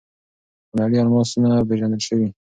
[0.69, 2.27] خونړي الماسونه پېژندل شوي.